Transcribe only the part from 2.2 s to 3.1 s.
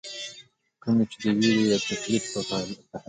پۀ حالت کښې